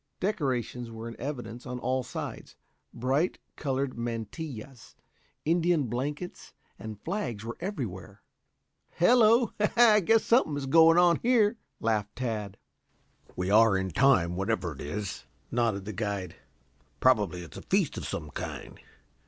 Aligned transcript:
Decorations 0.19 0.89
were 0.89 1.07
in 1.07 1.15
evidence 1.19 1.67
on 1.67 1.77
all 1.77 2.01
sides; 2.01 2.55
bright 2.91 3.37
colored 3.55 3.99
mantillas, 3.99 4.95
Indian 5.45 5.83
blankets 5.83 6.53
and 6.79 6.99
flags 7.05 7.45
were 7.45 7.55
everywhere. 7.59 8.23
"Hello, 8.93 9.51
I 9.77 9.99
guess 9.99 10.23
something 10.23 10.57
is 10.57 10.65
going 10.65 10.97
on 10.97 11.19
here," 11.21 11.59
laughed 11.79 12.15
Tad. 12.15 12.57
"We 13.35 13.51
are 13.51 13.77
in 13.77 13.91
time, 13.91 14.35
whatever 14.35 14.73
it 14.73 14.81
is," 14.81 15.27
nodded 15.51 15.85
the 15.85 15.93
guide. 15.93 16.35
"Probably 16.99 17.43
it's 17.43 17.57
a 17.57 17.61
feast 17.61 17.95
of 17.95 18.07
some 18.07 18.31
kind. 18.31 18.79